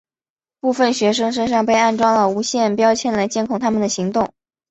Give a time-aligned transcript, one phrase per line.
[0.59, 4.33] 部分学生身上被安装了无线标签来监控他们的行动。